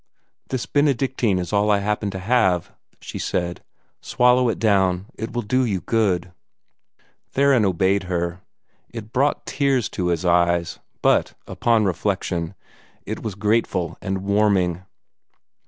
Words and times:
"This 0.49 0.65
Benedictine 0.65 1.37
is 1.37 1.53
all 1.53 1.69
I 1.69 1.77
happen 1.77 2.09
to 2.09 2.17
have," 2.17 2.71
she 3.01 3.19
said. 3.19 3.61
"Swallow 4.01 4.49
it 4.49 4.57
down. 4.57 5.05
It 5.13 5.31
will 5.31 5.43
do 5.43 5.63
you 5.63 5.79
good." 5.81 6.31
Theron 7.29 7.65
obeyed 7.65 8.05
her. 8.09 8.41
It 8.89 9.13
brought 9.13 9.45
tears 9.45 9.89
to 9.89 10.07
his 10.07 10.25
eyes; 10.25 10.79
but, 11.03 11.35
upon 11.45 11.85
reflection, 11.85 12.55
it 13.05 13.21
was 13.21 13.35
grateful 13.35 13.95
and 14.01 14.23
warming. 14.23 14.81